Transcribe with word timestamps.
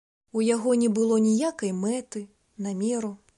У 0.39 0.45
яго 0.45 0.71
не 0.83 0.89
было 0.95 1.19
ніякай 1.27 1.75
мэты, 1.83 2.25
намеру. 2.69 3.13